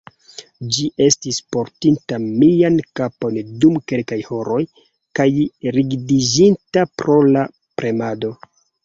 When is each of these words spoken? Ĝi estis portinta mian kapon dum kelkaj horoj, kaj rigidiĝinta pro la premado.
Ĝi 0.75 0.85
estis 1.07 1.37
portinta 1.55 2.17
mian 2.23 2.79
kapon 2.99 3.37
dum 3.65 3.75
kelkaj 3.91 4.19
horoj, 4.31 4.61
kaj 5.21 5.29
rigidiĝinta 5.77 6.87
pro 7.03 7.19
la 7.37 7.45
premado. 7.83 8.33